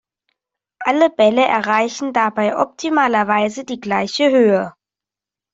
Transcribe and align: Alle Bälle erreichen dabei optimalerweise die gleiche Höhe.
Alle 0.79 1.11
Bälle 1.11 1.45
erreichen 1.45 2.11
dabei 2.11 2.57
optimalerweise 2.57 3.65
die 3.65 3.79
gleiche 3.79 4.31
Höhe. 4.31 4.73